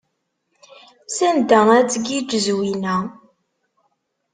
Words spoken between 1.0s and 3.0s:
Sanda ad tgiǧǧ Zwina?